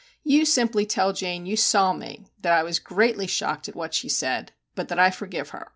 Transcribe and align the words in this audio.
You 0.23 0.45
simply 0.45 0.87
tell 0.87 1.13
Jane 1.13 1.45
you 1.45 1.55
saw 1.55 1.93
me 1.93 2.25
that 2.41 2.53
I 2.55 2.63
was 2.63 2.79
greatly 2.79 3.27
shocked 3.27 3.69
at 3.69 3.75
what 3.75 3.93
she 3.93 4.09
said, 4.09 4.51
but 4.73 4.87
that 4.87 4.97
I 4.97 5.11
forgive 5.11 5.49
her. 5.49 5.69